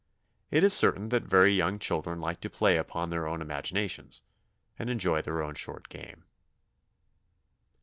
It 0.49 0.63
is 0.63 0.73
certain 0.73 1.09
that 1.09 1.25
very 1.25 1.53
young 1.53 1.77
children 1.77 2.19
like 2.19 2.41
to 2.41 2.49
play 2.49 2.75
upon 2.77 3.11
their 3.11 3.27
own 3.27 3.39
imaginations, 3.39 4.23
and 4.79 4.89
enjoy 4.89 5.21
their 5.21 5.43
own 5.43 5.53
short 5.53 5.89
game. 5.89 6.25